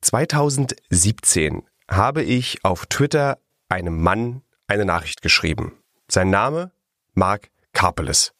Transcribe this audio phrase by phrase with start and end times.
[0.00, 5.72] 2017 habe ich auf Twitter einem Mann eine Nachricht geschrieben.
[6.08, 6.72] Sein Name
[7.14, 8.32] Mark Karpeles.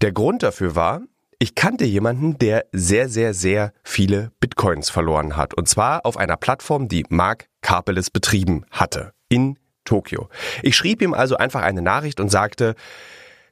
[0.00, 1.02] Der Grund dafür war,
[1.38, 5.54] ich kannte jemanden, der sehr, sehr, sehr viele Bitcoins verloren hat.
[5.54, 9.12] Und zwar auf einer Plattform, die Mark Karpeles betrieben hatte.
[9.28, 10.28] In Tokio.
[10.62, 12.76] Ich schrieb ihm also einfach eine Nachricht und sagte,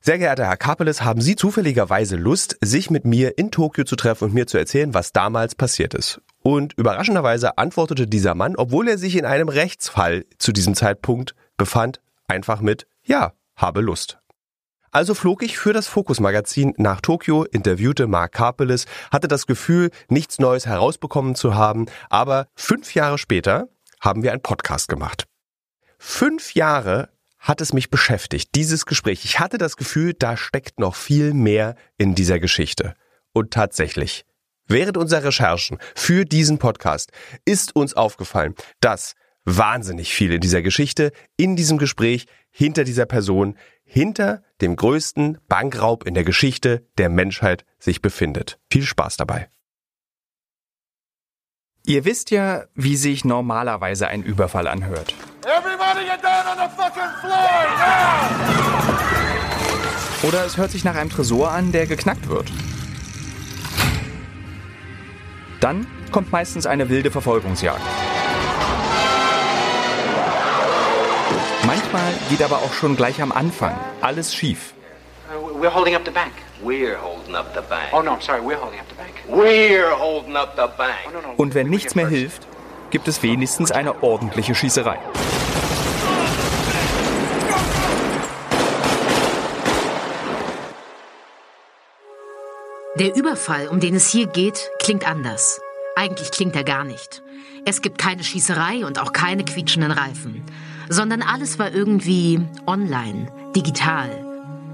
[0.02, 4.24] sehr geehrter Herr Karpeles, haben Sie zufälligerweise Lust, sich mit mir in Tokio zu treffen
[4.24, 6.22] und mir zu erzählen, was damals passiert ist?
[6.42, 12.00] Und überraschenderweise antwortete dieser Mann, obwohl er sich in einem Rechtsfall zu diesem Zeitpunkt befand,
[12.28, 14.18] einfach mit Ja, habe Lust.
[14.90, 20.38] Also flog ich für das Fokus-Magazin nach Tokio, interviewte Mark Karpeles, hatte das Gefühl, nichts
[20.38, 23.68] Neues herausbekommen zu haben, aber fünf Jahre später
[24.00, 25.26] haben wir einen Podcast gemacht.
[25.98, 29.24] Fünf Jahre hat es mich beschäftigt, dieses Gespräch.
[29.24, 32.94] Ich hatte das Gefühl, da steckt noch viel mehr in dieser Geschichte.
[33.32, 34.24] Und tatsächlich,
[34.66, 37.10] während unserer Recherchen für diesen Podcast
[37.44, 43.56] ist uns aufgefallen, dass wahnsinnig viel in dieser Geschichte, in diesem Gespräch, hinter dieser Person,
[43.84, 48.58] hinter dem größten Bankraub in der Geschichte der Menschheit sich befindet.
[48.70, 49.48] Viel Spaß dabei.
[51.86, 55.14] Ihr wisst ja, wie sich normalerweise ein Überfall anhört.
[60.22, 62.50] Oder es hört sich nach einem Tresor an, der geknackt wird.
[65.60, 67.80] Dann kommt meistens eine wilde Verfolgungsjagd.
[71.66, 74.74] Manchmal geht aber auch schon gleich am Anfang alles schief.
[75.30, 76.32] Uh, we're holding up the bank.
[76.62, 77.92] We're holding up the bank.
[77.92, 79.14] Oh no, I'm sorry, we're holding up the bank.
[79.28, 80.96] We're holding up the bank.
[81.06, 82.46] Oh, Und wenn nichts mehr hilft,
[82.90, 84.98] gibt es wenigstens eine ordentliche Schießerei.
[92.98, 95.60] Der Überfall, um den es hier geht, klingt anders.
[95.96, 97.22] Eigentlich klingt er gar nicht.
[97.64, 100.42] Es gibt keine Schießerei und auch keine quietschenden Reifen,
[100.88, 104.10] sondern alles war irgendwie online, digital.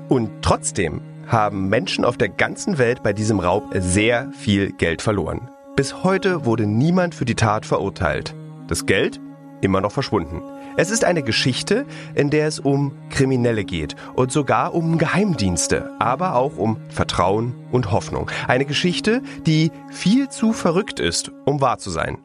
[0.08, 5.48] Und trotzdem haben Menschen auf der ganzen Welt bei diesem Raub sehr viel Geld verloren.
[5.76, 8.34] Bis heute wurde niemand für die Tat verurteilt.
[8.66, 9.20] Das Geld
[9.60, 10.40] immer noch verschwunden.
[10.78, 16.34] Es ist eine Geschichte, in der es um Kriminelle geht und sogar um Geheimdienste, aber
[16.34, 18.30] auch um Vertrauen und Hoffnung.
[18.48, 22.16] Eine Geschichte, die viel zu verrückt ist, um wahr zu sein.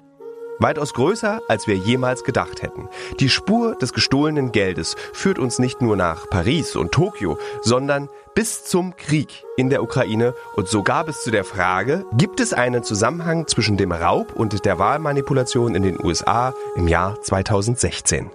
[0.59, 2.87] Weitaus größer, als wir jemals gedacht hätten.
[3.19, 8.63] Die Spur des gestohlenen Geldes führt uns nicht nur nach Paris und Tokio, sondern bis
[8.63, 13.47] zum Krieg in der Ukraine und sogar bis zu der Frage, gibt es einen Zusammenhang
[13.47, 18.29] zwischen dem Raub und der Wahlmanipulation in den USA im Jahr 2016.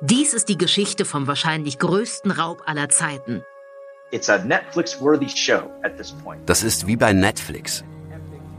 [0.00, 3.44] Dies ist die Geschichte vom wahrscheinlich größten Raub aller Zeiten.
[6.46, 7.84] Das ist wie bei Netflix.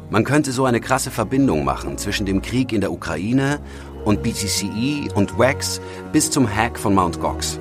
[0.09, 3.59] Man könnte so eine krasse Verbindung machen zwischen dem Krieg in der Ukraine
[4.06, 5.81] und BTCE und WAX
[6.12, 7.19] bis zum Hack von Mt.
[7.19, 7.59] Gox.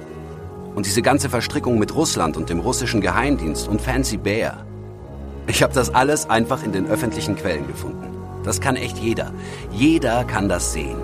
[0.74, 4.66] Und diese ganze Verstrickung mit Russland und dem russischen Geheimdienst und Fancy Bear.
[5.46, 8.12] Ich habe das alles einfach in den öffentlichen Quellen gefunden.
[8.44, 9.32] Das kann echt jeder.
[9.70, 10.98] Jeder kann das sehen.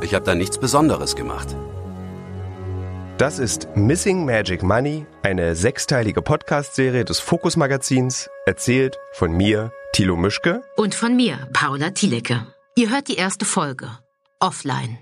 [0.00, 1.54] Ich habe da nichts Besonderes gemacht.
[3.18, 10.16] Das ist Missing Magic Money, eine sechsteilige Podcast-Serie des Fokus Magazins, erzählt von mir, Thilo
[10.16, 10.62] Mischke.
[10.76, 12.44] Und von mir, Paula Thielecke.
[12.74, 13.88] Ihr hört die erste Folge.
[14.40, 14.98] Offline.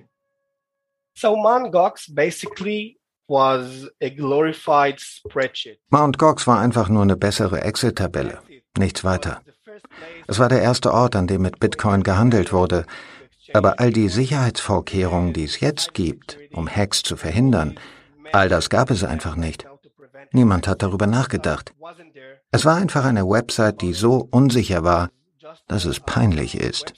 [1.14, 1.72] So Mt.
[1.72, 2.98] Gox basically
[3.32, 5.78] was a glorified spreadsheet.
[5.90, 6.18] Mt.
[6.18, 8.38] Gox war einfach nur eine bessere Excel-Tabelle.
[8.78, 9.40] Nichts weiter.
[10.26, 12.84] Es war der erste Ort, an dem mit Bitcoin gehandelt wurde.
[13.54, 17.78] Aber all die Sicherheitsvorkehrungen, die es jetzt gibt, um Hacks zu verhindern,
[18.32, 19.66] all das gab es einfach nicht.
[20.32, 21.74] Niemand hat darüber nachgedacht.
[22.50, 25.10] Es war einfach eine Website, die so unsicher war,
[25.68, 26.94] dass es peinlich ist.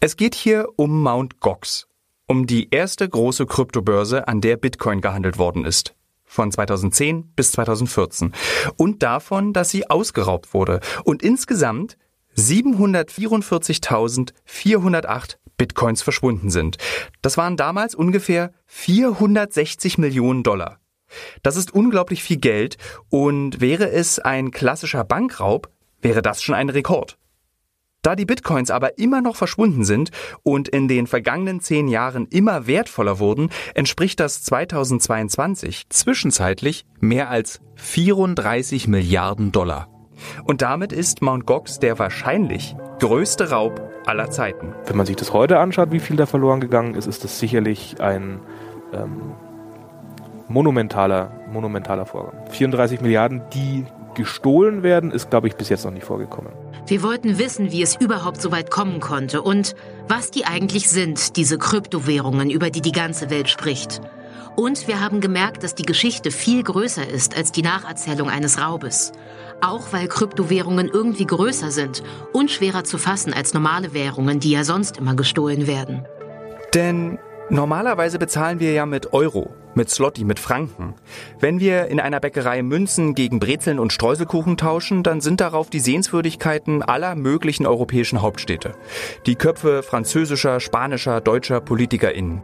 [0.00, 1.40] Es geht hier um Mt.
[1.40, 1.86] Gox,
[2.26, 5.94] um die erste große Kryptobörse, an der Bitcoin gehandelt worden ist.
[6.24, 8.32] Von 2010 bis 2014.
[8.76, 11.98] Und davon, dass sie ausgeraubt wurde und insgesamt
[12.36, 16.78] 744.408 Bitcoins verschwunden sind.
[17.20, 20.78] Das waren damals ungefähr 460 Millionen Dollar.
[21.42, 22.78] Das ist unglaublich viel Geld
[23.10, 25.68] und wäre es ein klassischer Bankraub,
[26.00, 27.18] wäre das schon ein Rekord.
[28.02, 30.10] Da die Bitcoins aber immer noch verschwunden sind
[30.42, 37.60] und in den vergangenen zehn Jahren immer wertvoller wurden, entspricht das 2022 zwischenzeitlich mehr als
[37.76, 39.88] 34 Milliarden Dollar.
[40.42, 41.46] Und damit ist Mt.
[41.46, 44.74] Gox der wahrscheinlich größte Raub aller Zeiten.
[44.86, 48.00] Wenn man sich das heute anschaut, wie viel da verloren gegangen ist, ist das sicherlich
[48.00, 48.40] ein
[48.92, 49.32] ähm,
[50.48, 52.34] monumentaler, monumentaler Vorgang.
[52.50, 53.84] 34 Milliarden, die
[54.14, 56.52] gestohlen werden, ist, glaube ich, bis jetzt noch nicht vorgekommen.
[56.86, 59.74] Wir wollten wissen, wie es überhaupt so weit kommen konnte und
[60.08, 64.00] was die eigentlich sind, diese Kryptowährungen, über die die ganze Welt spricht.
[64.56, 69.12] Und wir haben gemerkt, dass die Geschichte viel größer ist als die Nacherzählung eines Raubes.
[69.60, 72.02] Auch weil Kryptowährungen irgendwie größer sind
[72.32, 76.06] und schwerer zu fassen als normale Währungen, die ja sonst immer gestohlen werden.
[76.74, 77.18] Denn
[77.50, 80.94] normalerweise bezahlen wir ja mit Euro, mit Slotti, mit Franken.
[81.40, 85.80] Wenn wir in einer Bäckerei Münzen gegen Brezeln und Streuselkuchen tauschen, dann sind darauf die
[85.80, 88.72] Sehenswürdigkeiten aller möglichen europäischen Hauptstädte.
[89.26, 92.42] Die Köpfe französischer, spanischer, deutscher PolitikerInnen.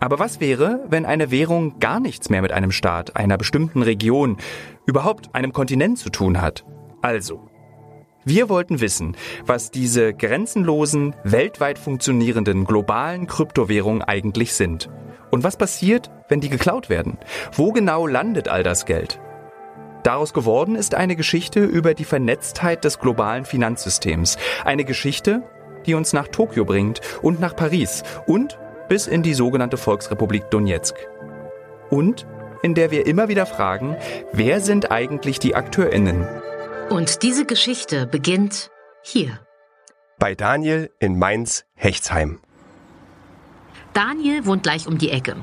[0.00, 4.38] Aber was wäre, wenn eine Währung gar nichts mehr mit einem Staat, einer bestimmten Region,
[4.86, 6.64] überhaupt einem Kontinent zu tun hat?
[7.02, 7.49] Also,
[8.24, 14.90] wir wollten wissen, was diese grenzenlosen, weltweit funktionierenden globalen Kryptowährungen eigentlich sind.
[15.30, 17.18] Und was passiert, wenn die geklaut werden?
[17.52, 19.20] Wo genau landet all das Geld?
[20.02, 24.38] Daraus geworden ist eine Geschichte über die Vernetztheit des globalen Finanzsystems.
[24.64, 25.42] Eine Geschichte,
[25.86, 28.58] die uns nach Tokio bringt und nach Paris und
[28.88, 30.96] bis in die sogenannte Volksrepublik Donetsk.
[31.90, 32.26] Und
[32.62, 33.96] in der wir immer wieder fragen,
[34.32, 36.26] wer sind eigentlich die Akteurinnen?
[36.90, 38.68] Und diese Geschichte beginnt
[39.04, 39.38] hier.
[40.18, 42.40] Bei Daniel in Mainz-Hechtsheim.
[43.92, 45.36] Daniel wohnt gleich um die Ecke.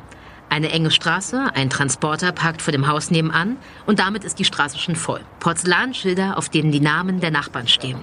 [0.49, 3.55] Eine enge Straße, ein Transporter parkt vor dem Haus nebenan
[3.85, 5.21] und damit ist die Straße schon voll.
[5.39, 7.99] Porzellanschilder, auf denen die Namen der Nachbarn stehen.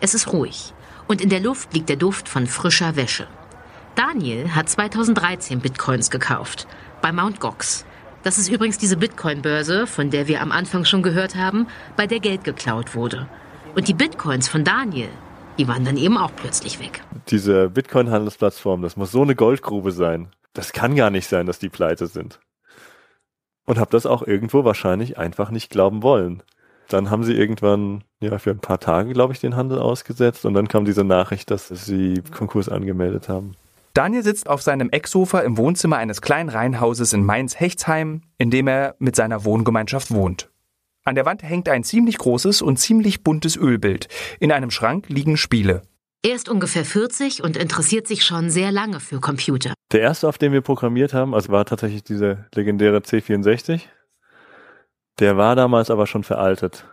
[0.00, 0.74] Es ist ruhig
[1.06, 3.28] und in der Luft liegt der Duft von frischer Wäsche.
[3.94, 6.66] Daniel hat 2013 Bitcoins gekauft.
[7.00, 7.38] Bei Mt.
[7.38, 7.84] Gox.
[8.24, 12.18] Das ist übrigens diese Bitcoin-Börse, von der wir am Anfang schon gehört haben, bei der
[12.18, 13.28] Geld geklaut wurde.
[13.76, 15.08] Und die Bitcoins von Daniel,
[15.56, 17.02] die waren dann eben auch plötzlich weg.
[17.28, 20.28] Diese Bitcoin-Handelsplattform, das muss so eine Goldgrube sein.
[20.52, 22.40] Das kann gar nicht sein, dass die pleite sind.
[23.66, 26.42] Und habe das auch irgendwo wahrscheinlich einfach nicht glauben wollen.
[26.88, 30.54] Dann haben sie irgendwann, ja, für ein paar Tage, glaube ich, den Handel ausgesetzt und
[30.54, 33.54] dann kam diese Nachricht, dass sie Konkurs angemeldet haben.
[33.98, 38.94] Daniel sitzt auf seinem Ecksofa im Wohnzimmer eines kleinen Reihenhauses in Mainz-Hechtsheim, in dem er
[39.00, 40.50] mit seiner Wohngemeinschaft wohnt.
[41.02, 44.06] An der Wand hängt ein ziemlich großes und ziemlich buntes Ölbild.
[44.38, 45.82] In einem Schrank liegen Spiele.
[46.24, 49.74] Er ist ungefähr 40 und interessiert sich schon sehr lange für Computer.
[49.90, 53.80] Der erste, auf dem wir programmiert haben, also war tatsächlich dieser legendäre C64.
[55.18, 56.84] Der war damals aber schon veraltet.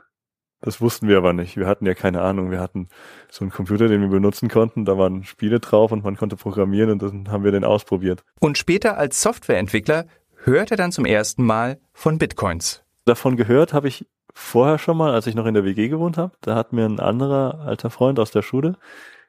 [0.62, 1.58] Das wussten wir aber nicht.
[1.58, 2.50] Wir hatten ja keine Ahnung.
[2.50, 2.88] Wir hatten
[3.30, 4.86] so einen Computer, den wir benutzen konnten.
[4.86, 8.24] Da waren Spiele drauf und man konnte programmieren und dann haben wir den ausprobiert.
[8.40, 10.06] Und später als Softwareentwickler
[10.44, 12.84] hört er dann zum ersten Mal von Bitcoins.
[13.06, 16.34] Davon gehört habe ich vorher schon mal, als ich noch in der WG gewohnt habe.
[16.42, 18.78] Da hat mir ein anderer alter Freund aus der Schule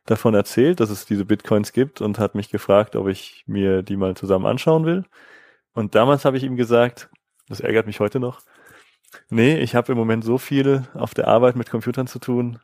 [0.06, 3.96] davon erzählt, dass es diese Bitcoins gibt und hat mich gefragt, ob ich mir die
[3.96, 5.04] mal zusammen anschauen will.
[5.74, 7.10] Und damals habe ich ihm gesagt,
[7.48, 8.40] das ärgert mich heute noch,
[9.30, 12.58] Nee, ich habe im Moment so viel auf der Arbeit mit Computern zu tun.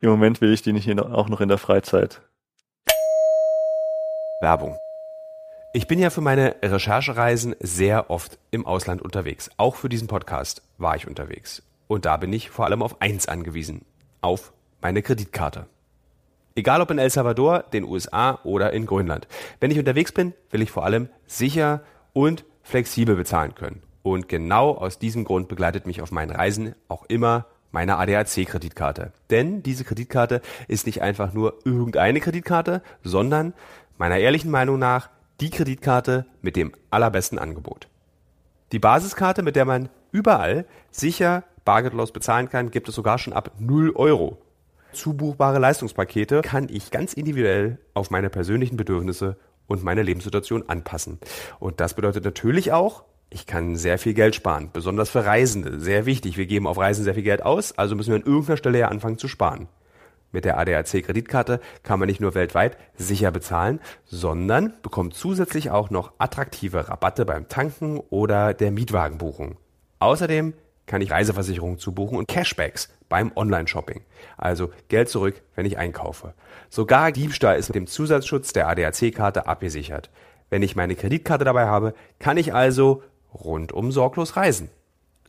[0.00, 2.22] Im Moment will ich die nicht auch noch in der Freizeit.
[4.40, 4.76] Werbung.
[5.74, 9.50] Ich bin ja für meine Recherchereisen sehr oft im Ausland unterwegs.
[9.56, 11.62] Auch für diesen Podcast war ich unterwegs.
[11.86, 13.84] Und da bin ich vor allem auf eins angewiesen.
[14.20, 14.52] Auf
[14.82, 15.66] meine Kreditkarte.
[16.54, 19.28] Egal ob in El Salvador, den USA oder in Grönland.
[19.60, 23.82] Wenn ich unterwegs bin, will ich vor allem sicher und flexibel bezahlen können.
[24.02, 29.12] Und genau aus diesem Grund begleitet mich auf meinen Reisen auch immer meine ADAC-Kreditkarte.
[29.30, 33.54] Denn diese Kreditkarte ist nicht einfach nur irgendeine Kreditkarte, sondern
[33.98, 35.08] meiner ehrlichen Meinung nach
[35.40, 37.88] die Kreditkarte mit dem allerbesten Angebot.
[38.72, 43.52] Die Basiskarte, mit der man überall sicher bargeldlos bezahlen kann, gibt es sogar schon ab
[43.58, 44.38] 0 Euro.
[44.92, 51.18] Zubuchbare Leistungspakete kann ich ganz individuell auf meine persönlichen Bedürfnisse und meine Lebenssituation anpassen.
[51.60, 55.80] Und das bedeutet natürlich auch, ich kann sehr viel Geld sparen, besonders für Reisende.
[55.80, 58.56] Sehr wichtig, wir geben auf Reisen sehr viel Geld aus, also müssen wir an irgendeiner
[58.56, 59.68] Stelle ja anfangen zu sparen.
[60.32, 66.12] Mit der ADAC-Kreditkarte kann man nicht nur weltweit sicher bezahlen, sondern bekommt zusätzlich auch noch
[66.18, 69.56] attraktive Rabatte beim Tanken oder der Mietwagenbuchung.
[69.98, 70.54] Außerdem
[70.86, 74.02] kann ich Reiseversicherungen zubuchen und Cashbacks beim Online-Shopping.
[74.36, 76.34] Also Geld zurück, wenn ich einkaufe.
[76.70, 80.10] Sogar Diebstahl ist mit dem Zusatzschutz der ADAC-Karte abgesichert.
[80.48, 83.02] Wenn ich meine Kreditkarte dabei habe, kann ich also
[83.34, 84.70] rundum sorglos reisen.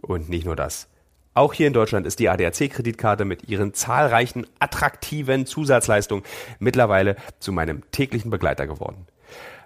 [0.01, 0.87] Und nicht nur das.
[1.33, 6.23] Auch hier in Deutschland ist die ADAC-Kreditkarte mit ihren zahlreichen attraktiven Zusatzleistungen
[6.59, 9.07] mittlerweile zu meinem täglichen Begleiter geworden.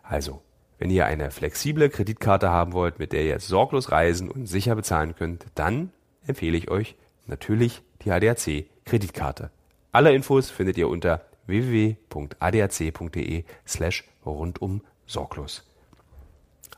[0.03, 0.41] Also,
[0.79, 5.15] wenn ihr eine flexible Kreditkarte haben wollt, mit der ihr sorglos reisen und sicher bezahlen
[5.15, 5.91] könnt, dann
[6.25, 9.49] empfehle ich euch natürlich die ADAC-Kreditkarte.
[9.91, 15.63] Alle Infos findet ihr unter www.adac.de slash rundum sorglos.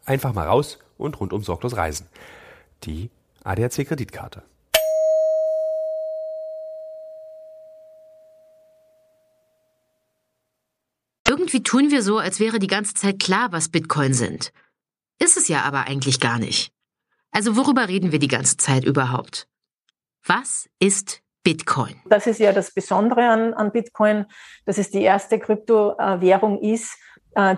[0.06, 2.08] Einfach mal raus und rund um sorglos reisen.
[2.84, 3.10] Die
[3.44, 4.44] ADAC Kreditkarte.
[11.28, 14.52] Irgendwie tun wir so, als wäre die ganze Zeit klar, was Bitcoin sind.
[15.20, 16.72] Ist es ja aber eigentlich gar nicht.
[17.32, 19.48] Also worüber reden wir die ganze Zeit überhaupt?
[20.26, 22.02] Was ist Bitcoin?
[22.06, 24.26] Das ist ja das Besondere an, an Bitcoin,
[24.66, 26.98] dass es die erste Kryptowährung ist,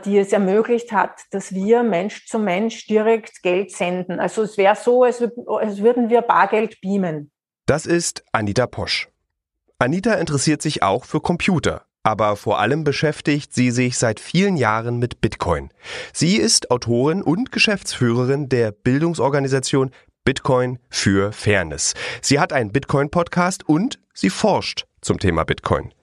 [0.05, 4.19] die es ermöglicht hat, dass wir Mensch zu Mensch direkt Geld senden.
[4.19, 7.31] Also es wäre so, als, als würden wir Bargeld beamen.
[7.65, 9.09] Das ist Anita Posch.
[9.79, 14.97] Anita interessiert sich auch für Computer, aber vor allem beschäftigt sie sich seit vielen Jahren
[14.99, 15.69] mit Bitcoin.
[16.13, 19.91] Sie ist Autorin und Geschäftsführerin der Bildungsorganisation
[20.23, 21.93] Bitcoin für Fairness.
[22.21, 25.93] Sie hat einen Bitcoin-Podcast und sie forscht zum Thema Bitcoin.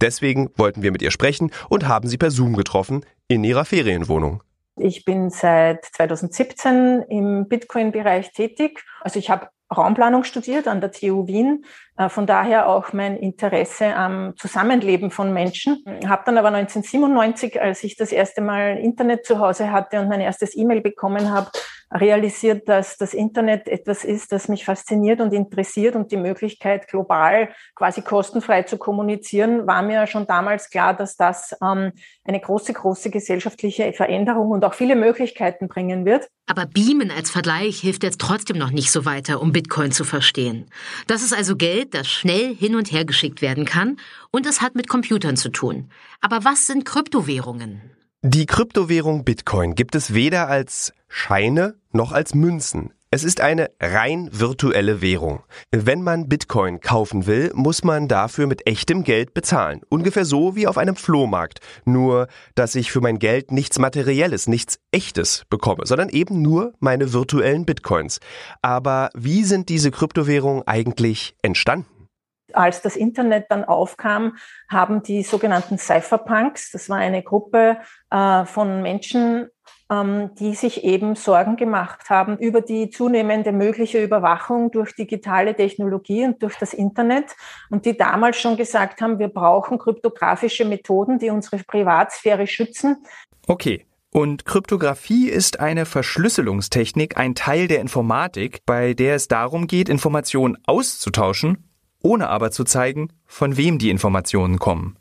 [0.00, 4.42] Deswegen wollten wir mit ihr sprechen und haben sie per Zoom getroffen in ihrer Ferienwohnung.
[4.76, 8.84] Ich bin seit 2017 im Bitcoin-Bereich tätig.
[9.00, 11.64] Also ich habe Raumplanung studiert an der TU Wien,
[11.98, 15.84] äh, von daher auch mein Interesse am Zusammenleben von Menschen.
[16.06, 20.20] Habe dann aber 1997, als ich das erste Mal Internet zu Hause hatte und mein
[20.20, 21.50] erstes E-Mail bekommen habe,
[21.90, 27.48] realisiert, dass das Internet etwas ist, das mich fasziniert und interessiert und die Möglichkeit, global
[27.74, 31.92] quasi kostenfrei zu kommunizieren, war mir schon damals klar, dass das ähm,
[32.24, 36.28] eine große, große gesellschaftliche Veränderung und auch viele Möglichkeiten bringen wird.
[36.46, 40.66] Aber Beamen als Vergleich hilft jetzt trotzdem noch nicht so weiter, um Bitcoin zu verstehen.
[41.06, 43.96] Das ist also Geld, das schnell hin und her geschickt werden kann
[44.30, 45.90] und es hat mit Computern zu tun.
[46.20, 47.97] Aber was sind Kryptowährungen?
[48.24, 52.92] Die Kryptowährung Bitcoin gibt es weder als Scheine noch als Münzen.
[53.12, 55.44] Es ist eine rein virtuelle Währung.
[55.70, 59.82] Wenn man Bitcoin kaufen will, muss man dafür mit echtem Geld bezahlen.
[59.88, 61.60] Ungefähr so wie auf einem Flohmarkt.
[61.84, 67.12] Nur, dass ich für mein Geld nichts Materielles, nichts Echtes bekomme, sondern eben nur meine
[67.12, 68.18] virtuellen Bitcoins.
[68.62, 71.97] Aber wie sind diese Kryptowährungen eigentlich entstanden?
[72.52, 74.36] Als das Internet dann aufkam,
[74.68, 77.78] haben die sogenannten Cypherpunks, das war eine Gruppe
[78.10, 79.48] äh, von Menschen,
[79.90, 86.24] ähm, die sich eben Sorgen gemacht haben über die zunehmende mögliche Überwachung durch digitale Technologie
[86.24, 87.34] und durch das Internet
[87.70, 92.96] und die damals schon gesagt haben, wir brauchen kryptografische Methoden, die unsere Privatsphäre schützen.
[93.46, 99.88] Okay, und Kryptographie ist eine Verschlüsselungstechnik, ein Teil der Informatik, bei der es darum geht,
[99.88, 101.67] Informationen auszutauschen
[102.02, 104.96] ohne aber zu zeigen, von wem die Informationen kommen.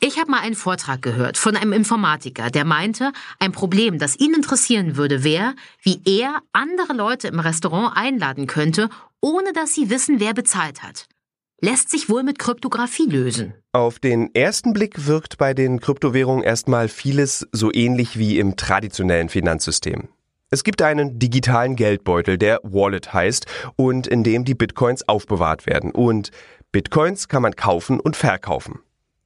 [0.00, 4.34] Ich habe mal einen Vortrag gehört von einem Informatiker, der meinte, ein Problem, das ihn
[4.34, 8.88] interessieren würde, wäre, wie er andere Leute im Restaurant einladen könnte,
[9.20, 11.06] ohne dass sie wissen, wer bezahlt hat.
[11.60, 13.52] Lässt sich wohl mit Kryptographie lösen.
[13.72, 19.28] Auf den ersten Blick wirkt bei den Kryptowährungen erstmal vieles so ähnlich wie im traditionellen
[19.28, 20.08] Finanzsystem.
[20.50, 23.44] Es gibt einen digitalen Geldbeutel, der Wallet heißt
[23.76, 25.90] und in dem die Bitcoins aufbewahrt werden.
[25.90, 26.30] Und
[26.72, 28.80] Bitcoins kann man kaufen und verkaufen.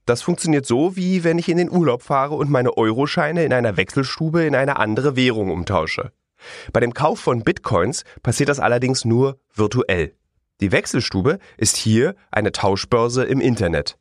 [0.04, 3.76] Das funktioniert so, wie wenn ich in den Urlaub fahre und meine Euroscheine in einer
[3.76, 6.10] Wechselstube in eine andere Währung umtausche.
[6.72, 10.16] Bei dem Kauf von Bitcoins passiert das allerdings nur virtuell.
[10.60, 13.96] Die Wechselstube ist hier eine Tauschbörse im Internet.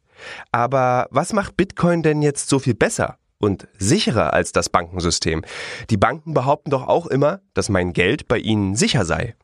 [0.52, 3.18] Aber was macht Bitcoin denn jetzt so viel besser?
[3.42, 5.44] Und sicherer als das Bankensystem.
[5.90, 9.36] Die Banken behaupten doch auch immer, dass mein Geld bei ihnen sicher sei.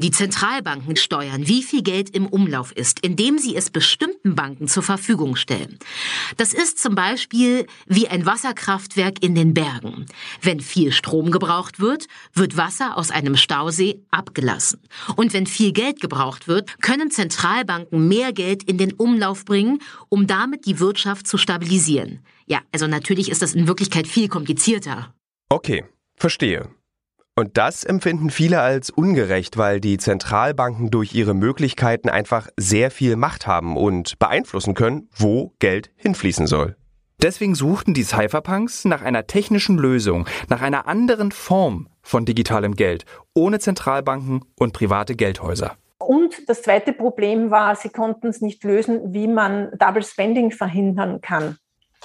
[0.00, 4.82] Die Zentralbanken steuern, wie viel Geld im Umlauf ist, indem sie es bestimmten Banken zur
[4.82, 5.78] Verfügung stellen.
[6.36, 10.06] Das ist zum Beispiel wie ein Wasserkraftwerk in den Bergen.
[10.40, 14.80] Wenn viel Strom gebraucht wird, wird Wasser aus einem Stausee abgelassen.
[15.14, 20.26] Und wenn viel Geld gebraucht wird, können Zentralbanken mehr Geld in den Umlauf bringen, um
[20.26, 22.24] damit die Wirtschaft zu stabilisieren.
[22.46, 25.14] Ja, also natürlich ist das in Wirklichkeit viel komplizierter.
[25.48, 25.84] Okay,
[26.16, 26.70] verstehe.
[27.34, 33.16] Und das empfinden viele als ungerecht, weil die Zentralbanken durch ihre Möglichkeiten einfach sehr viel
[33.16, 36.76] Macht haben und beeinflussen können, wo Geld hinfließen soll.
[37.22, 43.06] Deswegen suchten die Cypherpunks nach einer technischen Lösung, nach einer anderen Form von digitalem Geld,
[43.32, 45.76] ohne Zentralbanken und private Geldhäuser.
[45.98, 51.20] Und das zweite Problem war, sie konnten es nicht lösen, wie man Double Spending verhindern
[51.22, 51.56] kann.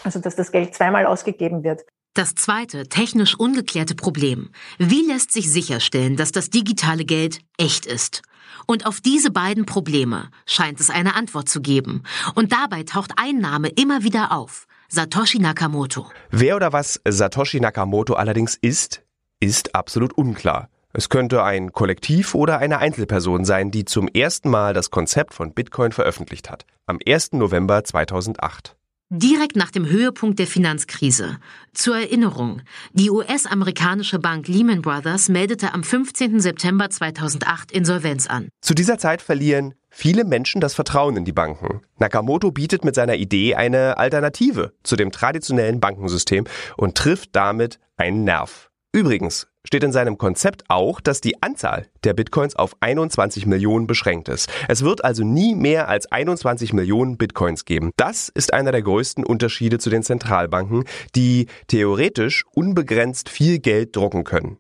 [0.04, 1.82] Also, dass das Geld zweimal ausgegeben wird.
[2.18, 4.50] Das zweite, technisch ungeklärte Problem.
[4.80, 8.24] Wie lässt sich sicherstellen, dass das digitale Geld echt ist?
[8.66, 12.02] Und auf diese beiden Probleme scheint es eine Antwort zu geben.
[12.34, 14.66] Und dabei taucht ein Name immer wieder auf.
[14.90, 16.08] Satoshi Nakamoto.
[16.32, 19.04] Wer oder was Satoshi Nakamoto allerdings ist,
[19.40, 20.70] ist absolut unklar.
[20.94, 25.54] Es könnte ein Kollektiv oder eine Einzelperson sein, die zum ersten Mal das Konzept von
[25.54, 26.66] Bitcoin veröffentlicht hat.
[26.88, 27.34] Am 1.
[27.34, 28.77] November 2008.
[29.10, 31.38] Direkt nach dem Höhepunkt der Finanzkrise.
[31.74, 32.62] Zur Erinnerung,
[32.92, 36.42] die US-amerikanische Bank Lehman Brothers meldete am 15.
[36.42, 38.50] September 2008 Insolvenz an.
[38.60, 41.84] Zu dieser Zeit verlieren viele Menschen das Vertrauen in die Banken.
[42.00, 46.44] Nakamoto bietet mit seiner Idee eine Alternative zu dem traditionellen Bankensystem
[46.76, 48.67] und trifft damit einen Nerv.
[48.94, 54.30] Übrigens steht in seinem Konzept auch, dass die Anzahl der Bitcoins auf 21 Millionen beschränkt
[54.30, 54.50] ist.
[54.68, 57.92] Es wird also nie mehr als 21 Millionen Bitcoins geben.
[57.98, 64.24] Das ist einer der größten Unterschiede zu den Zentralbanken, die theoretisch unbegrenzt viel Geld drucken
[64.24, 64.58] können.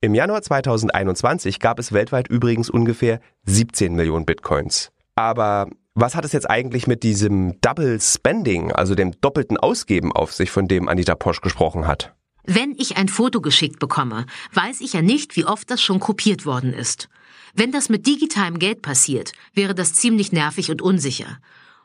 [0.00, 4.90] Im Januar 2021 gab es weltweit übrigens ungefähr 17 Millionen Bitcoins.
[5.14, 10.32] Aber was hat es jetzt eigentlich mit diesem Double Spending, also dem doppelten Ausgeben auf
[10.32, 12.14] sich, von dem Anita Posch gesprochen hat?
[12.44, 16.46] Wenn ich ein Foto geschickt bekomme, weiß ich ja nicht, wie oft das schon kopiert
[16.46, 17.08] worden ist.
[17.54, 21.38] Wenn das mit digitalem Geld passiert, wäre das ziemlich nervig und unsicher.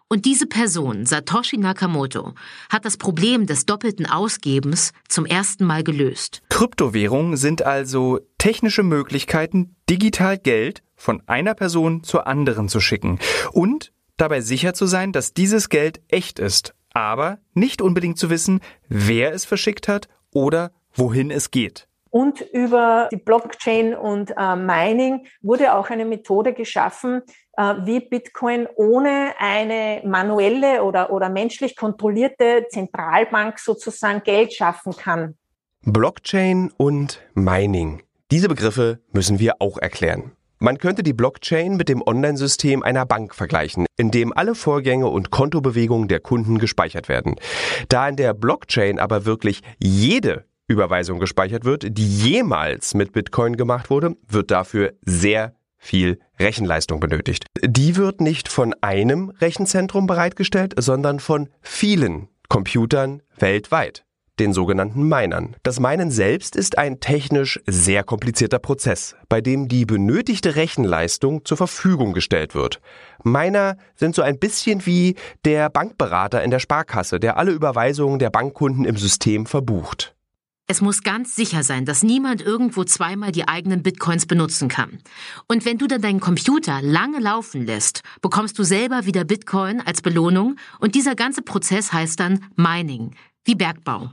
[0.08, 2.36] Und diese Person, Satoshi Nakamoto,
[2.70, 6.44] hat das Problem des doppelten Ausgebens zum ersten Mal gelöst.
[6.50, 13.18] Kryptowährungen sind also technische Möglichkeiten, digital Geld von einer Person zur anderen zu schicken
[13.52, 18.60] und dabei sicher zu sein, dass dieses Geld echt ist, aber nicht unbedingt zu wissen,
[18.88, 21.88] wer es verschickt hat oder wohin es geht.
[22.10, 27.24] Und über die Blockchain und äh, Mining wurde auch eine Methode geschaffen,
[27.58, 35.36] äh, wie Bitcoin ohne eine manuelle oder, oder menschlich kontrollierte Zentralbank sozusagen Geld schaffen kann.
[35.82, 38.04] Blockchain und Mining.
[38.30, 40.34] Diese Begriffe müssen wir auch erklären.
[40.64, 45.30] Man könnte die Blockchain mit dem Online-System einer Bank vergleichen, in dem alle Vorgänge und
[45.30, 47.36] Kontobewegungen der Kunden gespeichert werden.
[47.90, 53.90] Da in der Blockchain aber wirklich jede Überweisung gespeichert wird, die jemals mit Bitcoin gemacht
[53.90, 57.44] wurde, wird dafür sehr viel Rechenleistung benötigt.
[57.62, 64.06] Die wird nicht von einem Rechenzentrum bereitgestellt, sondern von vielen Computern weltweit
[64.40, 65.56] den sogenannten Minern.
[65.64, 71.58] Das Minen selbst ist ein technisch sehr komplizierter Prozess, bei dem die benötigte Rechenleistung zur
[71.58, 72.82] Verfügung gestellt wird.
[73.24, 78.30] Miner sind so ein bisschen wie der Bankberater in der Sparkasse, der alle Überweisungen der
[78.30, 80.16] Bankkunden im System verbucht.
[80.66, 85.00] Es muss ganz sicher sein, dass niemand irgendwo zweimal die eigenen Bitcoins benutzen kann.
[85.48, 90.02] Und wenn du dann deinen Computer lange laufen lässt, bekommst du selber wieder Bitcoin als
[90.02, 94.12] Belohnung und dieser ganze Prozess heißt dann Mining, wie Bergbau.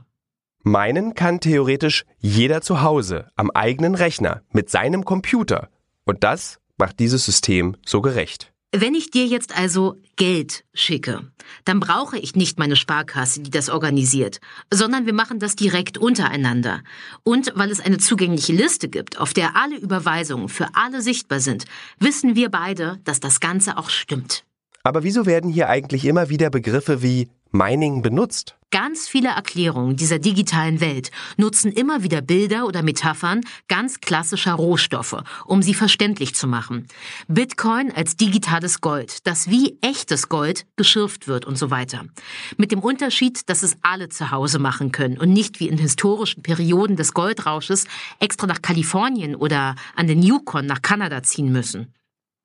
[0.63, 5.69] Meinen kann theoretisch jeder zu Hause am eigenen Rechner mit seinem Computer.
[6.05, 8.51] Und das macht dieses System so gerecht.
[8.73, 11.29] Wenn ich dir jetzt also Geld schicke,
[11.65, 14.39] dann brauche ich nicht meine Sparkasse, die das organisiert,
[14.71, 16.81] sondern wir machen das direkt untereinander.
[17.23, 21.65] Und weil es eine zugängliche Liste gibt, auf der alle Überweisungen für alle sichtbar sind,
[21.99, 24.45] wissen wir beide, dass das Ganze auch stimmt.
[24.83, 28.55] Aber wieso werden hier eigentlich immer wieder Begriffe wie Mining benutzt?
[28.71, 35.21] Ganz viele Erklärungen dieser digitalen Welt nutzen immer wieder Bilder oder Metaphern ganz klassischer Rohstoffe,
[35.45, 36.87] um sie verständlich zu machen.
[37.27, 42.05] Bitcoin als digitales Gold, das wie echtes Gold geschürft wird und so weiter.
[42.55, 46.41] Mit dem Unterschied, dass es alle zu Hause machen können und nicht wie in historischen
[46.41, 47.87] Perioden des Goldrausches
[48.21, 51.93] extra nach Kalifornien oder an den Yukon nach Kanada ziehen müssen.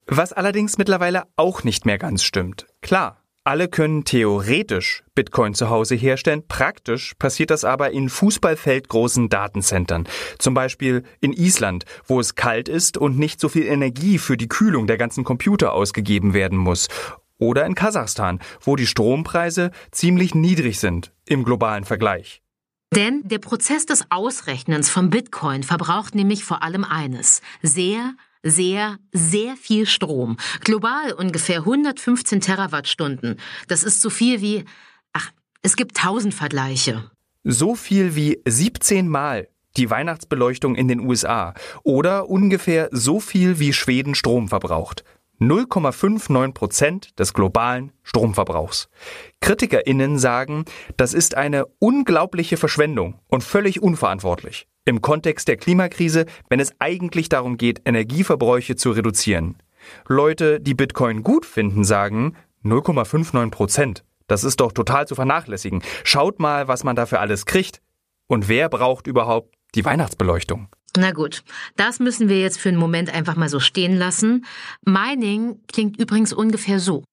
[0.08, 2.66] Was allerdings mittlerweile auch nicht mehr ganz stimmt.
[2.80, 6.42] Klar, alle können theoretisch Bitcoin zu Hause herstellen.
[6.48, 10.08] Praktisch passiert das aber in fußballfeldgroßen Datencentern.
[10.38, 14.48] Zum Beispiel in Island, wo es kalt ist und nicht so viel Energie für die
[14.48, 16.88] Kühlung der ganzen Computer ausgegeben werden muss.
[17.38, 22.42] Oder in Kasachstan, wo die Strompreise ziemlich niedrig sind im globalen Vergleich.
[22.94, 28.14] Denn der Prozess des Ausrechnens von Bitcoin verbraucht nämlich vor allem eines, sehr,
[28.50, 30.36] sehr, sehr viel Strom.
[30.60, 33.36] Global ungefähr 115 Terawattstunden.
[33.68, 34.64] Das ist so viel wie,
[35.12, 35.30] ach,
[35.62, 37.10] es gibt tausend Vergleiche.
[37.44, 43.72] So viel wie 17 Mal die Weihnachtsbeleuchtung in den USA oder ungefähr so viel wie
[43.72, 45.04] Schweden Strom verbraucht.
[45.40, 48.88] 0,59 Prozent des globalen Stromverbrauchs.
[49.40, 50.64] KritikerInnen sagen,
[50.96, 57.28] das ist eine unglaubliche Verschwendung und völlig unverantwortlich im Kontext der Klimakrise, wenn es eigentlich
[57.28, 59.56] darum geht, Energieverbräuche zu reduzieren.
[60.08, 64.04] Leute, die Bitcoin gut finden, sagen 0,59 Prozent.
[64.28, 65.82] Das ist doch total zu vernachlässigen.
[66.02, 67.82] Schaut mal, was man dafür alles kriegt.
[68.26, 70.68] Und wer braucht überhaupt die Weihnachtsbeleuchtung?
[70.96, 71.42] Na gut,
[71.76, 74.46] das müssen wir jetzt für einen Moment einfach mal so stehen lassen.
[74.84, 77.04] Mining klingt übrigens ungefähr so.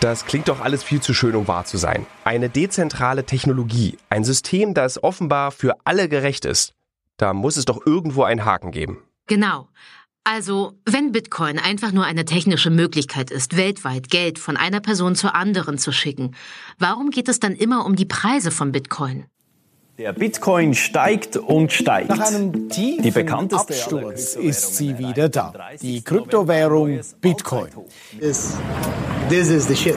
[0.00, 2.06] Das klingt doch alles viel zu schön, um wahr zu sein.
[2.22, 6.72] Eine dezentrale Technologie, ein System, das offenbar für alle gerecht ist.
[7.16, 9.02] Da muss es doch irgendwo einen Haken geben.
[9.26, 9.68] Genau.
[10.30, 15.34] Also, wenn Bitcoin einfach nur eine technische Möglichkeit ist, weltweit Geld von einer Person zur
[15.34, 16.34] anderen zu schicken,
[16.78, 19.24] warum geht es dann immer um die Preise von Bitcoin?
[19.96, 22.10] Der Bitcoin steigt und steigt.
[22.10, 25.54] Nach einem tiefen die bekannteste Absturz ist sie wieder da.
[25.80, 27.70] Die Kryptowährung Bitcoin.
[28.20, 28.58] This,
[29.30, 29.96] this is the shit.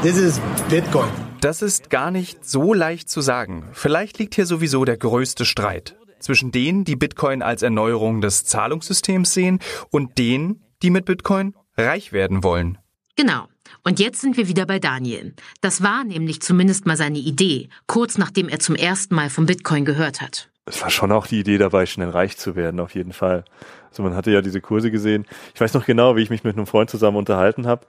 [0.00, 1.10] This is Bitcoin.
[1.42, 3.64] Das ist gar nicht so leicht zu sagen.
[3.74, 9.34] Vielleicht liegt hier sowieso der größte Streit zwischen denen, die Bitcoin als Erneuerung des Zahlungssystems
[9.34, 9.58] sehen
[9.90, 12.78] und denen, die mit Bitcoin reich werden wollen.
[13.16, 13.48] Genau.
[13.84, 15.34] Und jetzt sind wir wieder bei Daniel.
[15.60, 19.84] Das war nämlich zumindest mal seine Idee, kurz nachdem er zum ersten Mal vom Bitcoin
[19.84, 20.50] gehört hat.
[20.64, 23.44] Es war schon auch die Idee dabei, schnell reich zu werden, auf jeden Fall.
[23.90, 25.26] Also man hatte ja diese Kurse gesehen.
[25.54, 27.86] Ich weiß noch genau, wie ich mich mit einem Freund zusammen unterhalten habe.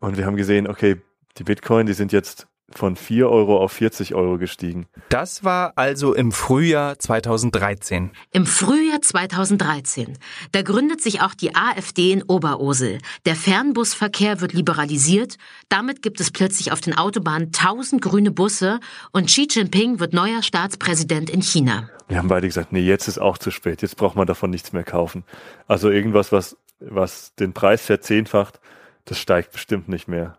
[0.00, 0.96] Und wir haben gesehen, okay,
[1.38, 4.86] die Bitcoin, die sind jetzt von 4 Euro auf 40 Euro gestiegen.
[5.08, 8.10] Das war also im Frühjahr 2013.
[8.32, 10.18] Im Frühjahr 2013.
[10.52, 12.98] Da gründet sich auch die AfD in Oberursel.
[13.24, 15.36] Der Fernbusverkehr wird liberalisiert.
[15.68, 18.80] Damit gibt es plötzlich auf den Autobahnen 1000 grüne Busse
[19.12, 21.88] und Xi Jinping wird neuer Staatspräsident in China.
[22.08, 23.82] Wir haben beide gesagt, nee, jetzt ist auch zu spät.
[23.82, 25.24] Jetzt braucht man davon nichts mehr kaufen.
[25.66, 28.60] Also irgendwas, was, was den Preis verzehnfacht,
[29.04, 30.36] das steigt bestimmt nicht mehr.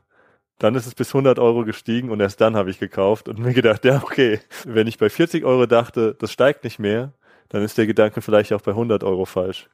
[0.59, 3.53] Dann ist es bis 100 Euro gestiegen und erst dann habe ich gekauft und mir
[3.53, 7.13] gedacht, ja, okay, wenn ich bei 40 Euro dachte, das steigt nicht mehr,
[7.49, 9.69] dann ist der Gedanke vielleicht auch bei 100 Euro falsch.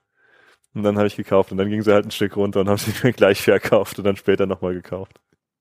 [0.73, 2.77] Und dann habe ich gekauft und dann ging sie halt ein Stück runter und haben
[2.77, 5.19] sie mir gleich verkauft und dann später nochmal gekauft.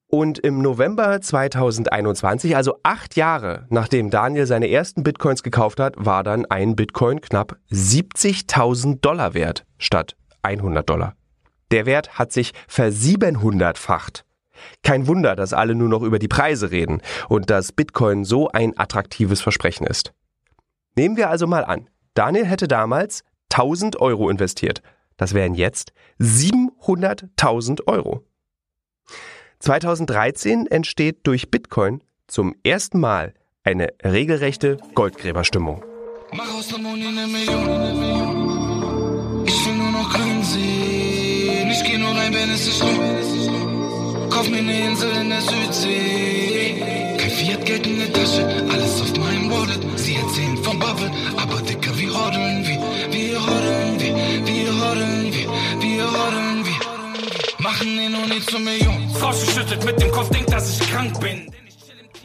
[0.08, 6.22] Und im November 2021, also acht Jahre nachdem Daniel seine ersten Bitcoins gekauft hat, war
[6.22, 11.14] dann ein Bitcoin knapp 70.000 Dollar wert statt 100 Dollar.
[11.70, 14.26] Der Wert hat sich versiebenhundertfacht.
[14.82, 18.78] Kein Wunder, dass alle nur noch über die Preise reden und dass Bitcoin so ein
[18.78, 20.12] attraktives Versprechen ist.
[20.96, 24.82] Nehmen wir also mal an, Daniel hätte damals 1000 Euro investiert.
[25.16, 28.24] Das wären jetzt 700.000 Euro.
[29.60, 35.84] 2013 entsteht durch Bitcoin zum ersten Mal eine regelrechte Goldgräberstimmung.
[36.32, 38.42] Mach aus der Moni eine Million.
[39.46, 41.70] Ich will nur noch grün sehen.
[41.70, 43.31] Ich geh nur rein, wenn es sich lohnt.
[44.42, 46.74] Kauf mir eine Insel in der Südsee.
[47.16, 49.78] Kein Fiat-Geld in der Tasche, alles auf meinem Wallet.
[49.94, 52.80] Sie erzählen vom Bubble, aber dicker, wie hodeln wir?
[53.12, 55.48] Wir hodeln wir, wir hodeln wir,
[55.80, 57.62] wir hodeln wir.
[57.62, 59.08] Machen den Uni zur Million.
[59.14, 61.46] Frau schüttelt mit dem Kopf, denkt, dass ich krank bin.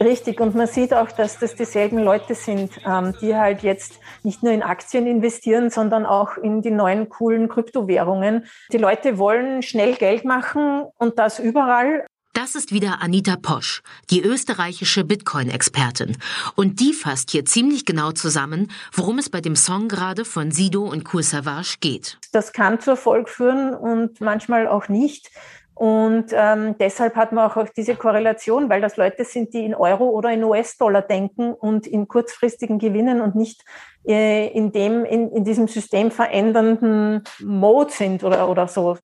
[0.00, 4.42] Richtig, und man sieht auch, dass das dieselben Leute sind, ähm, die halt jetzt nicht
[4.42, 8.46] nur in Aktien investieren, sondern auch in die neuen coolen Kryptowährungen.
[8.72, 12.04] Die Leute wollen schnell Geld machen und das überall.
[12.34, 16.16] Das ist wieder Anita Posch, die österreichische Bitcoin-Expertin.
[16.54, 20.84] Und die fasst hier ziemlich genau zusammen, worum es bei dem Song gerade von Sido
[20.84, 22.18] und Savage geht.
[22.30, 25.32] Das kann zu Erfolg führen und manchmal auch nicht.
[25.78, 30.08] Und ähm, deshalb hat man auch diese Korrelation, weil das Leute sind, die in Euro
[30.08, 33.64] oder in US-Dollar denken und in kurzfristigen Gewinnen und nicht
[34.04, 38.96] äh, in dem, in, in diesem System verändernden Mode sind oder, oder so.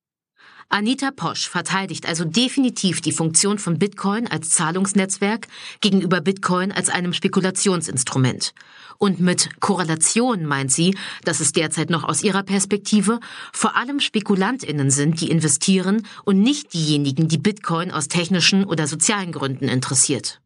[0.68, 5.48] Anita Posch verteidigt also definitiv die Funktion von Bitcoin als Zahlungsnetzwerk
[5.80, 8.54] gegenüber Bitcoin als einem Spekulationsinstrument.
[8.98, 13.20] Und mit Korrelation meint sie, dass es derzeit noch aus ihrer Perspektive
[13.52, 19.32] vor allem Spekulantinnen sind, die investieren und nicht diejenigen, die Bitcoin aus technischen oder sozialen
[19.32, 20.40] Gründen interessiert.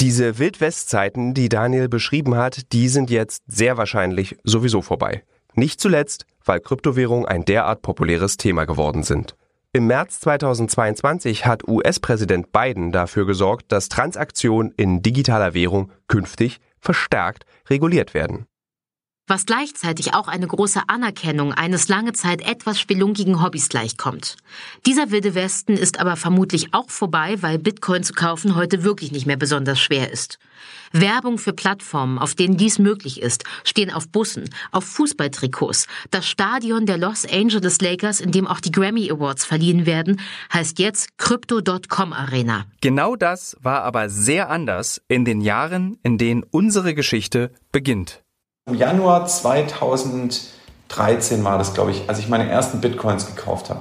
[0.00, 5.24] Diese Wildwestzeiten, die Daniel beschrieben hat, die sind jetzt sehr wahrscheinlich sowieso vorbei.
[5.54, 9.34] Nicht zuletzt, weil Kryptowährungen ein derart populäres Thema geworden sind.
[9.74, 17.46] Im März 2022 hat US-Präsident Biden dafür gesorgt, dass Transaktionen in digitaler Währung künftig verstärkt
[17.70, 18.46] reguliert werden
[19.32, 24.36] was gleichzeitig auch eine große Anerkennung eines lange Zeit etwas spelunkigen Hobbys gleichkommt.
[24.84, 29.24] Dieser wilde Westen ist aber vermutlich auch vorbei, weil Bitcoin zu kaufen heute wirklich nicht
[29.24, 30.38] mehr besonders schwer ist.
[30.92, 35.86] Werbung für Plattformen, auf denen dies möglich ist, stehen auf Bussen, auf Fußballtrikots.
[36.10, 40.20] Das Stadion der Los Angeles Lakers, in dem auch die Grammy Awards verliehen werden,
[40.52, 42.66] heißt jetzt Crypto.com Arena.
[42.82, 48.21] Genau das war aber sehr anders in den Jahren, in denen unsere Geschichte beginnt.
[48.70, 53.80] Im Januar 2013 war das, glaube ich, als ich meine ersten Bitcoins gekauft habe.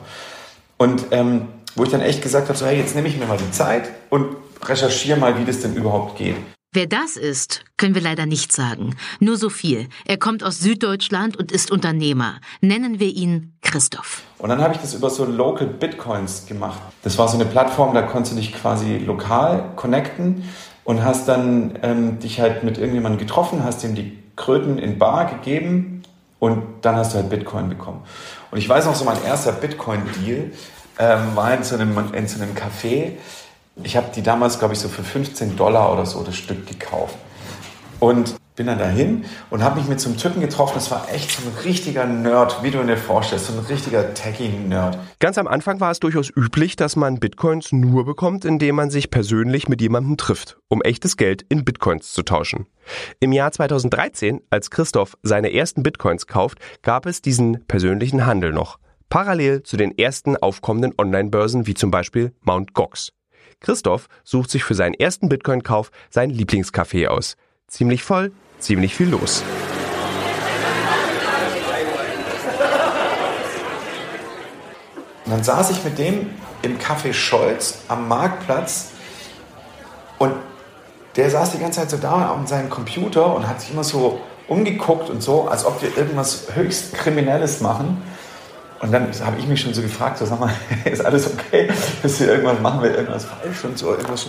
[0.77, 3.37] Und ähm, wo ich dann echt gesagt habe, so, hey, jetzt nehme ich mir mal
[3.37, 6.35] die Zeit und recherchiere mal, wie das denn überhaupt geht.
[6.73, 8.95] Wer das ist, können wir leider nicht sagen.
[9.19, 9.87] Nur so viel.
[10.05, 12.39] Er kommt aus Süddeutschland und ist Unternehmer.
[12.61, 14.23] Nennen wir ihn Christoph.
[14.39, 16.81] Und dann habe ich das über so Local Bitcoins gemacht.
[17.03, 20.43] Das war so eine Plattform, da konntest du dich quasi lokal connecten
[20.85, 25.25] und hast dann ähm, dich halt mit irgendjemandem getroffen, hast ihm die Kröten in Bar
[25.25, 26.03] gegeben
[26.39, 28.01] Und dann hast du halt Bitcoin bekommen.
[28.49, 30.51] Und ich weiß noch, so mein erster Bitcoin-Deal
[30.97, 33.11] ähm, war in so, einem, in so einem Café.
[33.83, 37.15] Ich habe die damals, glaube ich, so für 15 Dollar oder so das Stück gekauft.
[37.99, 40.73] Und bin dann dahin und habe mich mit so einem Typen getroffen.
[40.75, 44.97] Das war echt so ein richtiger Nerd, wie du dir vorstellst, so ein richtiger Techie-Nerd.
[45.19, 49.09] Ganz am Anfang war es durchaus üblich, dass man Bitcoins nur bekommt, indem man sich
[49.09, 52.67] persönlich mit jemandem trifft, um echtes Geld in Bitcoins zu tauschen.
[53.19, 58.77] Im Jahr 2013, als Christoph seine ersten Bitcoins kauft, gab es diesen persönlichen Handel noch.
[59.09, 62.73] Parallel zu den ersten aufkommenden Online-Börsen wie zum Beispiel Mt.
[62.73, 63.11] Gox.
[63.59, 67.35] Christoph sucht sich für seinen ersten Bitcoin-Kauf sein Lieblingscafé aus.
[67.71, 69.43] Ziemlich voll, ziemlich viel los.
[75.23, 76.31] Und dann saß ich mit dem
[76.63, 78.89] im Café Scholz am Marktplatz
[80.17, 80.33] und
[81.15, 84.19] der saß die ganze Zeit so da an seinem Computer und hat sich immer so
[84.49, 88.01] umgeguckt und so, als ob wir irgendwas höchst Kriminelles machen.
[88.81, 90.53] Und dann habe ich mich schon so gefragt, so, sag mal,
[90.83, 91.69] ist alles okay?
[92.03, 93.91] Ist hier irgendwas, machen wir irgendwas falsch und so?
[93.91, 94.27] Irgendwas,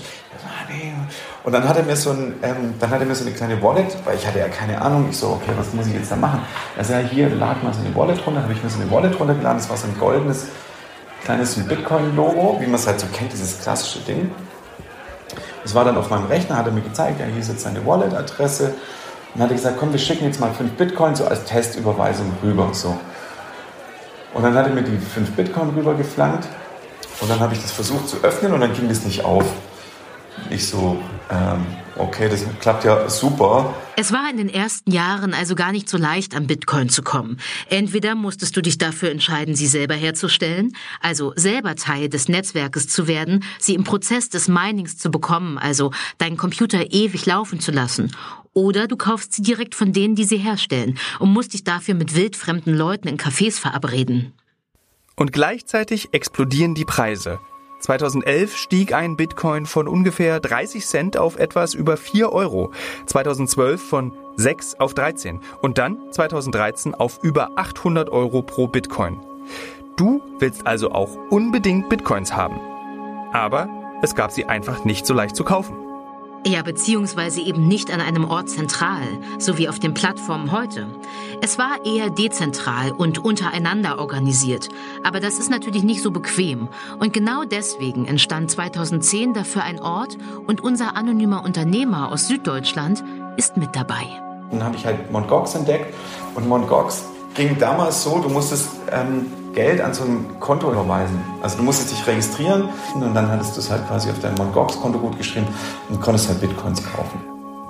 [1.45, 3.61] Und dann hat er mir so ein, ähm, dann hat er mir so eine kleine
[3.63, 5.09] Wallet, weil ich hatte ja keine Ahnung.
[5.11, 6.41] Ich so, okay, was muss ich jetzt da machen?
[6.77, 8.43] Er sagt, hier, lad mal so eine Wallet runter.
[8.43, 9.59] habe ich mir so eine Wallet runtergeladen.
[9.59, 10.47] Das war so ein goldenes,
[11.25, 14.31] kleines Bitcoin-Logo, wie man es halt so kennt, dieses klassische Ding.
[15.63, 17.85] Das war dann auf meinem Rechner, hat er mir gezeigt, ja, hier ist jetzt seine
[17.85, 18.67] Wallet-Adresse.
[18.67, 18.75] Und
[19.35, 22.69] dann hat er gesagt, komm, wir schicken jetzt mal fünf Bitcoin so als Testüberweisung rüber.
[22.73, 22.97] So.
[24.35, 26.47] Und dann hat er mir die fünf Bitcoin rübergeflankt.
[27.21, 29.45] Und dann habe ich das versucht zu öffnen und dann ging das nicht auf.
[30.51, 31.65] Ich so, ähm,
[31.97, 33.75] okay, das klappt ja super.
[33.97, 37.39] Es war in den ersten Jahren also gar nicht so leicht, an Bitcoin zu kommen.
[37.69, 43.07] Entweder musstest du dich dafür entscheiden, sie selber herzustellen, also selber Teil des Netzwerkes zu
[43.07, 48.11] werden, sie im Prozess des Minings zu bekommen, also deinen Computer ewig laufen zu lassen.
[48.55, 52.15] Oder du kaufst sie direkt von denen, die sie herstellen und musst dich dafür mit
[52.15, 54.35] wildfremden Leuten in Cafés verabreden.
[55.17, 57.39] Und gleichzeitig explodieren die Preise.
[57.83, 62.71] 2011 stieg ein Bitcoin von ungefähr 30 Cent auf etwas über 4 Euro,
[63.07, 69.21] 2012 von 6 auf 13 und dann 2013 auf über 800 Euro pro Bitcoin.
[69.97, 72.61] Du willst also auch unbedingt Bitcoins haben.
[73.33, 73.69] Aber
[74.01, 75.77] es gab sie einfach nicht so leicht zu kaufen.
[76.45, 79.03] Ja, beziehungsweise eben nicht an einem Ort zentral,
[79.39, 80.89] so wie auf den Plattformen heute.
[81.41, 84.69] Es war eher dezentral und untereinander organisiert.
[85.05, 86.69] Aber das ist natürlich nicht so bequem.
[86.99, 93.05] Und genau deswegen entstand 2010 dafür ein Ort und unser anonymer Unternehmer aus Süddeutschland
[93.37, 94.05] ist mit dabei.
[94.51, 94.99] Dann habe ich halt.
[95.29, 95.95] Gox entdeckt
[96.35, 96.49] und.
[96.67, 101.21] Gox ging damals so, du musstest ähm, Geld an so ein Konto überweisen.
[101.43, 104.53] Also du musstest dich registrieren und dann hattest du es halt quasi auf dein Mt.
[104.53, 105.47] Gox-Konto gut geschrieben
[105.89, 107.21] und konntest halt Bitcoins kaufen.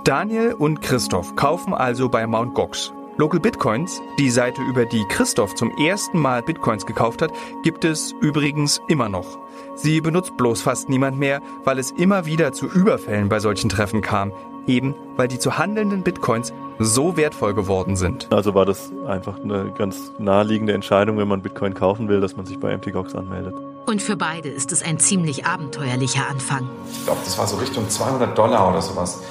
[0.04, 2.54] Daniel und Christoph kaufen also bei Mt.
[2.54, 2.92] Gox.
[3.18, 7.30] Local Bitcoins, die Seite, über die Christoph zum ersten Mal Bitcoins gekauft hat,
[7.62, 9.38] gibt es übrigens immer noch.
[9.74, 14.00] Sie benutzt bloß fast niemand mehr, weil es immer wieder zu Überfällen bei solchen Treffen
[14.00, 14.32] kam,
[14.66, 18.28] eben weil die zu handelnden Bitcoins so wertvoll geworden sind.
[18.32, 22.46] Also war das einfach eine ganz naheliegende Entscheidung, wenn man Bitcoin kaufen will, dass man
[22.46, 23.54] sich bei MTGOX anmeldet.
[23.86, 26.68] Und für beide ist es ein ziemlich abenteuerlicher Anfang.
[26.90, 29.22] Ich glaube, das war so Richtung 200 Dollar oder sowas.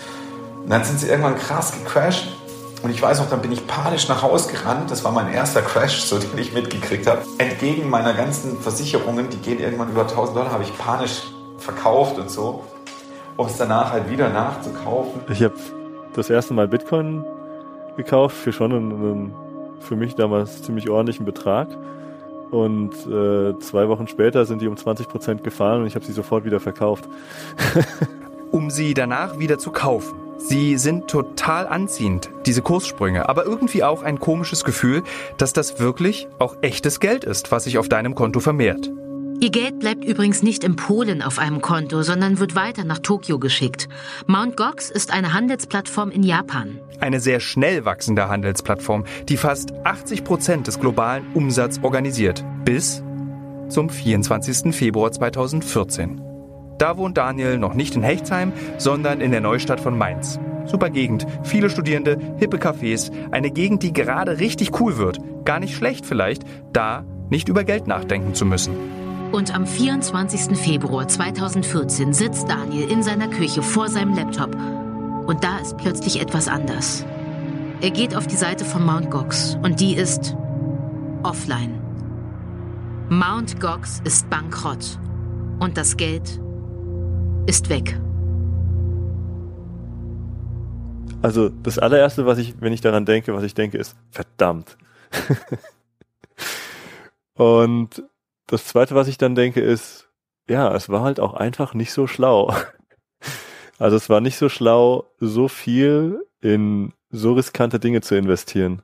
[0.64, 2.28] Und dann sind sie irgendwann krass gecrashed.
[2.84, 4.90] Und ich weiß noch, dann bin ich panisch nach Hause gerannt.
[4.90, 7.22] Das war mein erster Crash, so den ich mitgekriegt habe.
[7.38, 11.22] Entgegen meiner ganzen Versicherungen, die gehen irgendwann über 1000 Dollar, habe ich panisch
[11.58, 12.64] verkauft und so,
[13.42, 15.22] um es danach halt wieder nachzukaufen.
[15.30, 15.56] Ich habe
[16.14, 17.24] das erste Mal Bitcoin
[17.98, 19.34] gekauft für schon einen, einen
[19.80, 21.68] für mich damals ziemlich ordentlichen Betrag.
[22.52, 26.12] Und äh, zwei Wochen später sind die um 20 Prozent gefallen und ich habe sie
[26.12, 27.08] sofort wieder verkauft.
[28.52, 30.14] um sie danach wieder zu kaufen.
[30.38, 35.04] Sie sind total anziehend, diese Kurssprünge, aber irgendwie auch ein komisches Gefühl,
[35.38, 38.92] dass das wirklich auch echtes Geld ist, was sich auf deinem Konto vermehrt.
[39.44, 43.40] Ihr Geld bleibt übrigens nicht in Polen auf einem Konto, sondern wird weiter nach Tokio
[43.40, 43.90] geschickt.
[44.28, 44.56] Mt.
[44.56, 46.80] Gox ist eine Handelsplattform in Japan.
[47.00, 52.46] Eine sehr schnell wachsende Handelsplattform, die fast 80 Prozent des globalen Umsatzes organisiert.
[52.66, 53.04] Bis
[53.68, 54.76] zum 24.
[54.76, 56.22] Februar 2014.
[56.78, 60.40] Da wohnt Daniel noch nicht in Hechtsheim, sondern in der Neustadt von Mainz.
[60.68, 65.18] Super Gegend, viele Studierende, hippe Cafés, eine Gegend, die gerade richtig cool wird.
[65.46, 69.01] Gar nicht schlecht vielleicht, da nicht über Geld nachdenken zu müssen.
[69.32, 70.58] Und am 24.
[70.58, 74.54] Februar 2014 sitzt Daniel in seiner Küche vor seinem Laptop.
[75.26, 77.06] Und da ist plötzlich etwas anders.
[77.80, 80.36] Er geht auf die Seite von Mount Gox und die ist
[81.24, 81.80] offline.
[83.10, 85.00] Mount Gox ist bankrott
[85.60, 86.42] und das Geld
[87.46, 87.98] ist weg.
[91.22, 94.78] Also das allererste, was ich, wenn ich daran denke, was ich denke, ist verdammt.
[97.36, 98.04] und
[98.48, 100.10] das zweite, was ich dann denke, ist,
[100.50, 102.54] ja, es war halt auch einfach nicht so schlau.
[103.80, 108.84] Also es war nicht so schlau, so viel in so riskante Dinge zu investieren.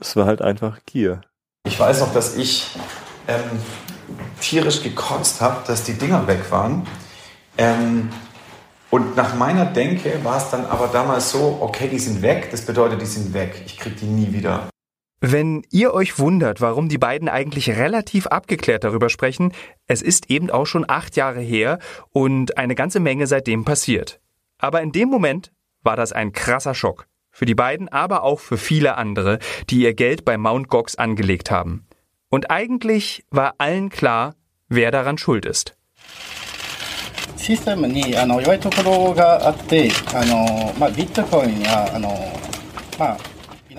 [0.00, 1.20] Es war halt einfach Gier.
[1.68, 2.76] Ich weiß noch, dass ich
[3.28, 3.60] ähm,
[4.40, 6.84] tierisch gekotzt habe, dass die Dinger weg waren.
[7.58, 8.10] Ähm,
[8.90, 12.66] und nach meiner Denke war es dann aber damals so, okay, die sind weg, das
[12.66, 13.62] bedeutet, die sind weg.
[13.66, 14.68] Ich krieg die nie wieder.
[15.23, 19.53] Wenn ihr euch wundert, warum die beiden eigentlich relativ abgeklärt darüber sprechen,
[19.85, 21.77] es ist eben auch schon acht Jahre her
[22.09, 24.19] und eine ganze Menge seitdem passiert.
[24.57, 25.51] Aber in dem Moment
[25.83, 27.07] war das ein krasser Schock.
[27.29, 29.37] Für die beiden, aber auch für viele andere,
[29.69, 31.85] die ihr Geld bei Mount Gox angelegt haben.
[32.29, 34.35] Und eigentlich war allen klar,
[34.69, 35.75] wer daran schuld ist.
[37.37, 42.09] システムにあの弱いところがあってあの、まあ、ビットコインやあの、
[42.99, 43.17] まあ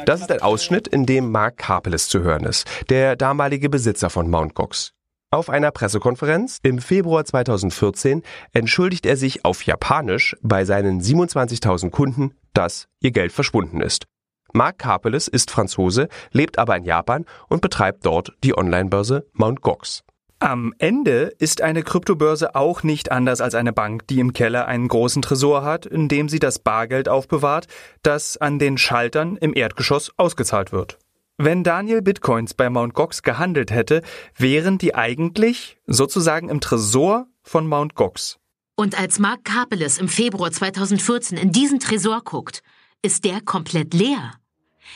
[0.05, 4.29] das ist ein Ausschnitt, in dem Mark Karpeles zu hören ist, der damalige Besitzer von
[4.29, 4.55] Mt.
[4.55, 4.93] Gox.
[5.29, 12.31] Auf einer Pressekonferenz im Februar 2014 entschuldigt er sich auf Japanisch bei seinen 27.000 Kunden,
[12.53, 14.05] dass ihr Geld verschwunden ist.
[14.53, 19.61] Mark Karpeles ist Franzose, lebt aber in Japan und betreibt dort die Online-Börse Mt.
[19.61, 20.03] Gox.
[20.39, 24.87] Am Ende ist eine Kryptobörse auch nicht anders als eine Bank, die im Keller einen
[24.87, 27.65] großen Tresor hat, in dem sie das Bargeld aufbewahrt,
[28.03, 30.99] das an den Schaltern im Erdgeschoss ausgezahlt wird.
[31.37, 32.93] Wenn Daniel Bitcoins bei Mt.
[32.93, 34.03] Gox gehandelt hätte,
[34.35, 37.95] wären die eigentlich sozusagen im Tresor von Mt.
[37.95, 38.37] Gox.
[38.75, 42.61] Und als Mark Kapeles im Februar 2014 in diesen Tresor guckt,
[43.01, 44.33] ist der komplett leer.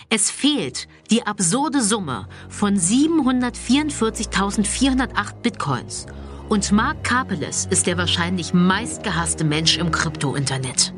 [0.10, 5.08] Es fehlt die absurde Summe von 744.408
[5.42, 6.06] Bitcoins.
[6.50, 10.94] Und Mark Karpeles ist der wahrscheinlich meistgehasste Mensch im Krypto-Internet.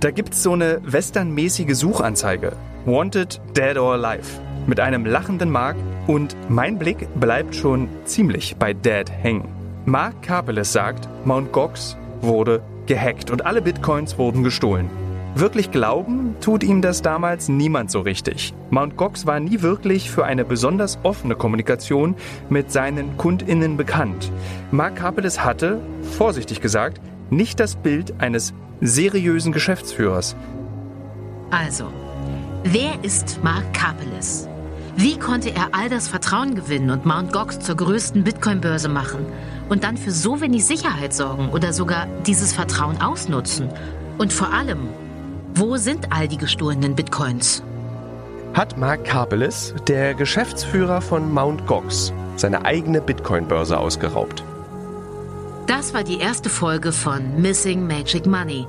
[0.00, 2.56] Da gibt's so eine westernmäßige Suchanzeige.
[2.84, 4.40] Wanted, Dead or Alive.
[4.66, 9.48] Mit einem lachenden Mark und mein Blick bleibt schon ziemlich bei Dead hängen.
[9.86, 11.52] Mark Karpeles sagt, Mt.
[11.52, 14.90] Gox wurde gehackt und alle Bitcoins wurden gestohlen.
[15.34, 18.54] Wirklich glauben tut ihm das damals niemand so richtig.
[18.70, 18.96] Mt.
[18.96, 22.16] Gox war nie wirklich für eine besonders offene Kommunikation
[22.48, 24.32] mit seinen KundInnen bekannt.
[24.70, 25.80] Mark Kapeles hatte,
[26.16, 30.34] vorsichtig gesagt, nicht das Bild eines seriösen Geschäftsführers.
[31.50, 31.86] Also,
[32.64, 34.48] wer ist Mark Kapeles?
[34.96, 37.32] Wie konnte er all das Vertrauen gewinnen und Mt.
[37.32, 39.26] Gox zur größten Bitcoin-Börse machen
[39.68, 43.68] und dann für so wenig Sicherheit sorgen oder sogar dieses Vertrauen ausnutzen?
[44.18, 44.88] Und vor allem,
[45.58, 47.64] wo sind all die gestohlenen Bitcoins?
[48.54, 51.66] Hat Mark Karpeles, der Geschäftsführer von Mt.
[51.66, 54.44] Gox, seine eigene Bitcoin-Börse ausgeraubt?
[55.66, 58.66] Das war die erste Folge von Missing Magic Money.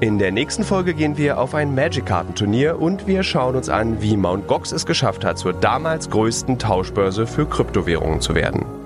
[0.00, 4.16] In der nächsten Folge gehen wir auf ein Magic-Kartenturnier und wir schauen uns an, wie
[4.16, 4.48] Mt.
[4.48, 8.83] Gox es geschafft hat, zur damals größten Tauschbörse für Kryptowährungen zu werden.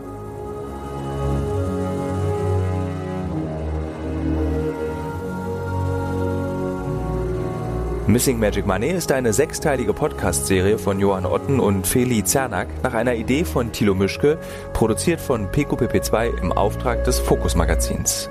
[8.08, 13.14] Missing Magic Money ist eine sechsteilige Podcast-Serie von Johann Otten und Feli Zernack nach einer
[13.14, 14.38] Idee von Thilo Mischke,
[14.72, 18.30] produziert von PQPP2 im Auftrag des Fokus Magazins.